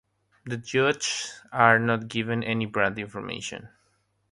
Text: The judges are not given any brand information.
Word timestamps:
The 0.45 0.57
judges 0.57 1.43
are 1.51 1.77
not 1.77 2.07
given 2.07 2.43
any 2.43 2.65
brand 2.65 2.97
information. 2.97 3.69